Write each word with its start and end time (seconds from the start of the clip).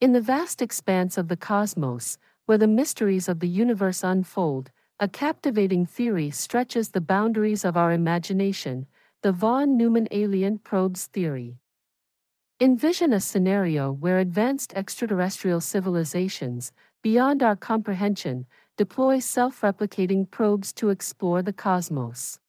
In 0.00 0.12
the 0.12 0.20
vast 0.22 0.62
expanse 0.62 1.18
of 1.18 1.28
the 1.28 1.36
cosmos, 1.36 2.16
where 2.46 2.56
the 2.56 2.66
mysteries 2.66 3.28
of 3.28 3.40
the 3.40 3.48
universe 3.48 4.02
unfold, 4.02 4.70
a 4.98 5.06
captivating 5.06 5.84
theory 5.84 6.30
stretches 6.30 6.88
the 6.88 7.02
boundaries 7.02 7.66
of 7.66 7.76
our 7.76 7.92
imagination 7.92 8.86
the 9.22 9.30
von 9.30 9.76
Neumann 9.76 10.08
alien 10.10 10.56
probes 10.56 11.04
theory. 11.08 11.58
Envision 12.58 13.12
a 13.12 13.20
scenario 13.20 13.92
where 13.92 14.18
advanced 14.18 14.72
extraterrestrial 14.74 15.60
civilizations, 15.60 16.72
beyond 17.02 17.42
our 17.42 17.56
comprehension, 17.56 18.46
deploy 18.78 19.18
self 19.18 19.60
replicating 19.60 20.30
probes 20.30 20.72
to 20.72 20.88
explore 20.88 21.42
the 21.42 21.52
cosmos. 21.52 22.40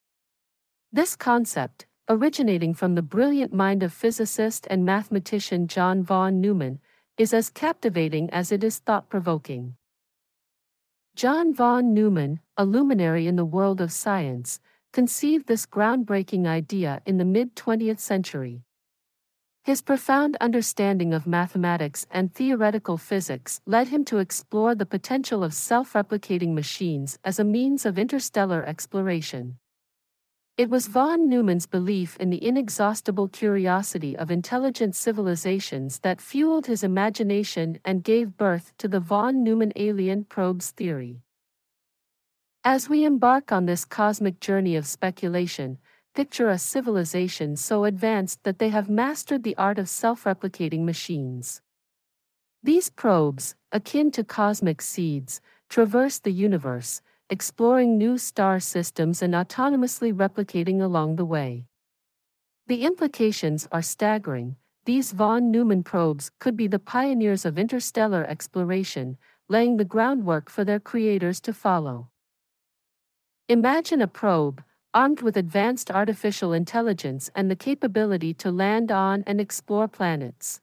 This 0.94 1.18
concept, 1.18 1.86
originating 2.08 2.74
from 2.74 2.96
the 2.96 3.02
brilliant 3.02 3.52
mind 3.52 3.84
of 3.84 3.92
physicist 3.92 4.66
and 4.70 4.86
mathematician 4.86 5.68
John 5.68 6.02
von 6.02 6.40
Neumann, 6.40 6.80
is 7.22 7.36
as 7.36 7.52
captivating 7.52 8.28
as 8.32 8.52
it 8.52 8.64
is 8.64 8.80
thought 8.80 9.08
provoking. 9.08 9.76
John 11.16 11.54
von 11.54 11.94
Neumann, 11.94 12.40
a 12.58 12.66
luminary 12.66 13.28
in 13.28 13.36
the 13.36 13.46
world 13.46 13.80
of 13.80 13.92
science, 13.92 14.60
conceived 14.92 15.46
this 15.46 15.68
groundbreaking 15.68 16.48
idea 16.48 17.00
in 17.06 17.20
the 17.20 17.26
mid 17.26 17.56
20th 17.56 18.00
century. 18.00 18.64
His 19.64 19.84
profound 19.84 20.36
understanding 20.42 21.14
of 21.14 21.28
mathematics 21.28 22.08
and 22.10 22.34
theoretical 22.34 22.98
physics 22.98 23.62
led 23.68 23.90
him 23.90 24.04
to 24.06 24.18
explore 24.18 24.74
the 24.74 24.88
potential 24.88 25.44
of 25.44 25.54
self 25.54 25.94
replicating 25.94 26.56
machines 26.56 27.20
as 27.24 27.38
a 27.38 27.44
means 27.44 27.86
of 27.86 28.00
interstellar 28.00 28.66
exploration. 28.66 29.60
It 30.58 30.70
was 30.70 30.88
von 30.88 31.30
Neumann's 31.30 31.66
belief 31.66 32.18
in 32.18 32.30
the 32.30 32.46
inexhaustible 32.46 33.30
curiosity 33.30 34.18
of 34.18 34.30
intelligent 34.30 34.96
civilizations 34.96 36.00
that 36.00 36.20
fueled 36.20 36.66
his 36.66 36.84
imagination 36.84 37.80
and 37.86 38.04
gave 38.04 38.38
birth 38.38 38.74
to 38.78 38.88
the 38.88 39.00
von 39.00 39.44
Neumann 39.44 39.72
alien 39.78 40.26
probes 40.26 40.72
theory. 40.72 41.22
As 42.66 42.90
we 42.90 43.06
embark 43.06 43.52
on 43.52 43.66
this 43.66 43.86
cosmic 43.86 44.40
journey 44.40 44.76
of 44.76 44.86
speculation, 44.86 45.80
picture 46.14 46.50
a 46.50 46.60
civilization 46.60 47.56
so 47.56 47.86
advanced 47.86 48.44
that 48.44 48.60
they 48.60 48.70
have 48.70 48.90
mastered 48.90 49.44
the 49.44 49.56
art 49.58 49.80
of 49.80 49.88
self 49.88 50.26
replicating 50.26 50.84
machines. 50.84 51.62
These 52.62 52.90
probes, 52.90 53.56
akin 53.72 54.12
to 54.12 54.24
cosmic 54.24 54.82
seeds, 54.82 55.42
traverse 55.70 56.20
the 56.20 56.32
universe, 56.32 57.02
exploring 57.32 57.98
new 57.98 58.18
star 58.18 58.60
systems 58.60 59.22
and 59.22 59.34
autonomously 59.34 60.14
replicating 60.14 60.82
along 60.82 61.16
the 61.16 61.24
way. 61.24 61.66
The 62.68 62.84
implications 62.84 63.70
are 63.72 63.82
staggering. 63.82 64.58
These 64.84 65.14
von 65.14 65.50
Neumann 65.50 65.84
probes 65.84 66.30
could 66.40 66.58
be 66.58 66.68
the 66.68 66.78
pioneers 66.78 67.46
of 67.46 67.58
interstellar 67.58 68.26
exploration, 68.26 69.18
laying 69.48 69.78
the 69.78 69.86
groundwork 69.86 70.50
for 70.50 70.66
their 70.66 70.82
creators 70.82 71.40
to 71.42 71.54
follow. 71.54 72.10
Imagine 73.48 74.02
a 74.02 74.08
probe, 74.08 74.62
armed 74.94 75.22
with 75.22 75.38
advanced 75.38 75.90
artificial 75.90 76.52
intelligence 76.52 77.32
and 77.34 77.50
the 77.50 77.56
capability 77.56 78.34
to 78.34 78.52
land 78.52 78.92
on 78.92 79.24
and 79.26 79.40
explore 79.40 79.88
planets. 79.88 80.60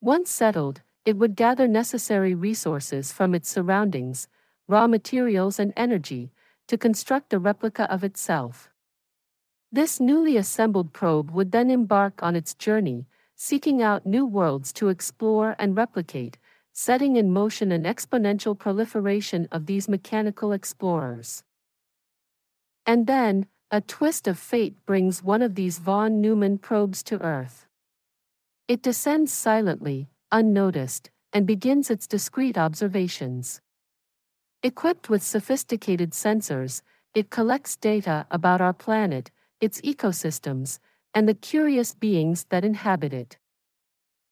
Once 0.00 0.32
settled, 0.32 0.82
it 1.04 1.16
would 1.16 1.36
gather 1.36 1.68
necessary 1.68 2.34
resources 2.34 3.12
from 3.12 3.36
its 3.36 3.48
surroundings, 3.48 4.26
raw 4.70 4.86
materials 4.86 5.58
and 5.58 5.72
energy, 5.76 6.30
to 6.68 6.78
construct 6.78 7.32
a 7.32 7.38
replica 7.38 7.90
of 7.92 8.04
itself. 8.04 8.70
This 9.72 10.00
newly 10.00 10.36
assembled 10.36 10.92
probe 10.92 11.30
would 11.32 11.52
then 11.52 11.70
embark 11.70 12.22
on 12.22 12.36
its 12.36 12.54
journey, 12.54 13.06
seeking 13.34 13.82
out 13.82 14.06
new 14.06 14.24
worlds 14.24 14.72
to 14.74 14.88
explore 14.88 15.56
and 15.58 15.76
replicate, 15.76 16.38
setting 16.72 17.16
in 17.16 17.32
motion 17.32 17.72
an 17.72 17.84
exponential 17.84 18.56
proliferation 18.56 19.48
of 19.50 19.66
these 19.66 19.88
mechanical 19.88 20.52
explorers. 20.52 21.42
And 22.86 23.06
then, 23.06 23.46
a 23.70 23.80
twist 23.80 24.26
of 24.26 24.38
fate 24.38 24.84
brings 24.86 25.22
one 25.22 25.42
of 25.42 25.54
these 25.54 25.78
von 25.78 26.20
Neumann 26.20 26.58
probes 26.58 27.02
to 27.04 27.20
Earth. 27.22 27.66
It 28.66 28.82
descends 28.82 29.32
silently, 29.32 30.08
unnoticed, 30.32 31.10
and 31.32 31.46
begins 31.46 31.90
its 31.90 32.06
discreet 32.06 32.58
observations. 32.58 33.60
Equipped 34.62 35.08
with 35.08 35.22
sophisticated 35.22 36.10
sensors, 36.10 36.82
it 37.14 37.30
collects 37.30 37.76
data 37.76 38.26
about 38.30 38.60
our 38.60 38.74
planet, 38.74 39.30
its 39.58 39.80
ecosystems, 39.80 40.78
and 41.14 41.26
the 41.26 41.32
curious 41.32 41.94
beings 41.94 42.44
that 42.50 42.62
inhabit 42.62 43.14
it. 43.14 43.38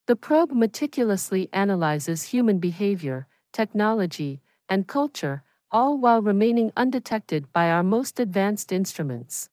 The 0.06 0.16
probe 0.16 0.52
meticulously 0.52 1.48
analyzes 1.52 2.24
human 2.24 2.58
behavior, 2.58 3.26
technology, 3.52 4.42
and 4.68 4.86
culture, 4.86 5.42
all 5.70 5.96
while 5.96 6.20
remaining 6.20 6.72
undetected 6.76 7.50
by 7.54 7.70
our 7.70 7.82
most 7.82 8.20
advanced 8.20 8.70
instruments. 8.70 9.48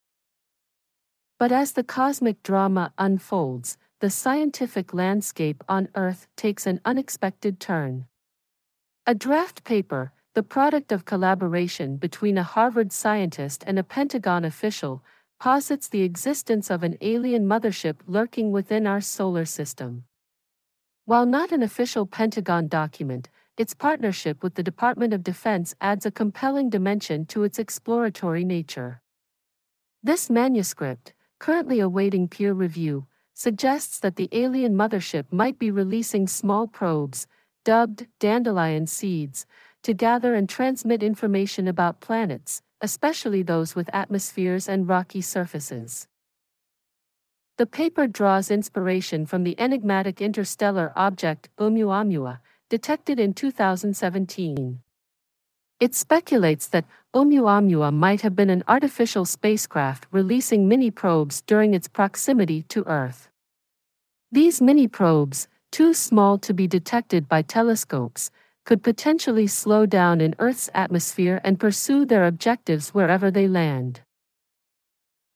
But 1.38 1.52
as 1.52 1.72
the 1.72 1.84
cosmic 1.84 2.42
drama 2.42 2.92
unfolds, 2.98 3.78
the 4.00 4.10
scientific 4.10 4.92
landscape 4.92 5.64
on 5.70 5.88
Earth 5.94 6.28
takes 6.36 6.66
an 6.66 6.82
unexpected 6.84 7.60
turn. 7.60 8.06
A 9.06 9.14
draft 9.14 9.64
paper, 9.64 10.12
the 10.36 10.42
product 10.42 10.92
of 10.92 11.06
collaboration 11.06 11.96
between 11.96 12.36
a 12.36 12.42
Harvard 12.42 12.92
scientist 12.92 13.64
and 13.66 13.78
a 13.78 13.82
Pentagon 13.82 14.44
official, 14.44 15.02
posits 15.40 15.88
the 15.88 16.02
existence 16.02 16.70
of 16.70 16.82
an 16.82 16.94
alien 17.00 17.46
mothership 17.46 17.96
lurking 18.06 18.52
within 18.52 18.86
our 18.86 19.00
solar 19.00 19.46
system. 19.46 20.04
While 21.06 21.24
not 21.24 21.52
an 21.52 21.62
official 21.62 22.04
Pentagon 22.04 22.68
document, 22.68 23.30
its 23.56 23.72
partnership 23.72 24.42
with 24.42 24.56
the 24.56 24.62
Department 24.62 25.14
of 25.14 25.24
Defense 25.24 25.74
adds 25.80 26.04
a 26.04 26.10
compelling 26.10 26.68
dimension 26.68 27.24
to 27.28 27.42
its 27.42 27.58
exploratory 27.58 28.44
nature. 28.44 29.00
This 30.02 30.28
manuscript, 30.28 31.14
currently 31.38 31.80
awaiting 31.80 32.28
peer 32.28 32.52
review, 32.52 33.06
suggests 33.32 33.98
that 34.00 34.16
the 34.16 34.28
alien 34.32 34.74
mothership 34.74 35.32
might 35.32 35.58
be 35.58 35.70
releasing 35.70 36.26
small 36.26 36.66
probes, 36.66 37.26
dubbed 37.64 38.06
dandelion 38.20 38.86
seeds, 38.86 39.46
to 39.86 39.94
gather 39.94 40.34
and 40.34 40.48
transmit 40.48 41.00
information 41.00 41.68
about 41.68 42.00
planets, 42.00 42.60
especially 42.80 43.40
those 43.40 43.76
with 43.76 43.88
atmospheres 43.92 44.68
and 44.68 44.88
rocky 44.88 45.20
surfaces. 45.20 46.08
The 47.56 47.66
paper 47.66 48.08
draws 48.08 48.50
inspiration 48.50 49.26
from 49.26 49.44
the 49.44 49.54
enigmatic 49.60 50.20
interstellar 50.20 50.92
object 50.96 51.50
Oumuamua, 51.60 52.40
detected 52.68 53.20
in 53.20 53.32
2017. 53.32 54.80
It 55.78 55.94
speculates 55.94 56.66
that 56.66 56.86
Oumuamua 57.14 57.94
might 57.94 58.22
have 58.22 58.34
been 58.34 58.50
an 58.50 58.64
artificial 58.66 59.24
spacecraft 59.24 60.08
releasing 60.10 60.66
mini 60.66 60.90
probes 60.90 61.42
during 61.42 61.74
its 61.74 61.86
proximity 61.86 62.62
to 62.70 62.84
Earth. 62.88 63.28
These 64.32 64.60
mini 64.60 64.88
probes, 64.88 65.46
too 65.70 65.94
small 65.94 66.38
to 66.38 66.52
be 66.52 66.66
detected 66.66 67.28
by 67.28 67.42
telescopes, 67.42 68.32
could 68.66 68.82
potentially 68.82 69.46
slow 69.46 69.86
down 69.86 70.20
in 70.20 70.34
Earth's 70.40 70.68
atmosphere 70.74 71.40
and 71.44 71.60
pursue 71.60 72.04
their 72.04 72.26
objectives 72.26 72.92
wherever 72.92 73.30
they 73.30 73.46
land. 73.46 74.00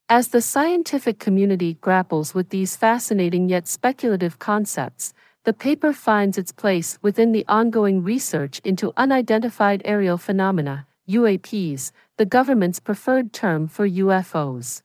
As 0.09 0.29
the 0.29 0.43
scientific 0.43 1.21
community 1.21 1.75
grapples 1.75 2.35
with 2.35 2.49
these 2.49 2.75
fascinating 2.75 3.49
yet 3.49 3.69
speculative 3.69 4.41
concepts, 4.41 5.15
the 5.45 5.53
paper 5.53 5.93
finds 5.93 6.37
its 6.37 6.51
place 6.51 6.99
within 7.01 7.31
the 7.31 7.47
ongoing 7.47 8.03
research 8.03 8.61
into 8.65 8.93
unidentified 8.97 9.81
aerial 9.85 10.19
phenomena, 10.19 10.89
UAPs, 11.09 11.93
the 12.19 12.27
government's 12.27 12.81
preferred 12.81 13.33
term 13.33 13.69
for 13.69 13.89
UFOs. 13.89 14.83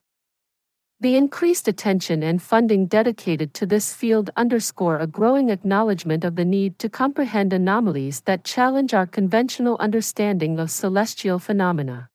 The 1.01 1.17
increased 1.17 1.67
attention 1.67 2.23
and 2.23 2.41
funding 2.41 2.85
dedicated 2.85 3.53
to 3.55 3.65
this 3.65 3.93
field 3.93 4.29
underscore 4.37 4.97
a 4.99 5.07
growing 5.07 5.49
acknowledgement 5.49 6.23
of 6.23 6.37
the 6.37 6.45
need 6.45 6.79
to 6.79 6.89
comprehend 6.89 7.51
anomalies 7.51 8.21
that 8.21 8.45
challenge 8.45 8.93
our 8.93 9.05
conventional 9.05 9.75
understanding 9.81 10.57
of 10.57 10.71
celestial 10.71 11.37
phenomena. 11.37 12.09